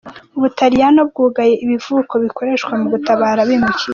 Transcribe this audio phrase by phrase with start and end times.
[0.37, 3.89] Ubutaliyano bwugaye ibivuko bikoreshwa mu gutabara abimukira.